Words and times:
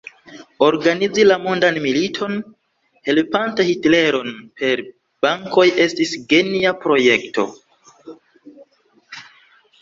Organizi 0.67 1.25
la 1.25 1.35
mondan 1.41 1.75
militon, 1.83 2.39
helpante 3.09 3.65
Hitleron 3.67 4.31
per 4.63 4.81
bankoj 5.27 5.67
estis 5.85 6.15
genia 6.33 6.73
projekto. 6.87 7.47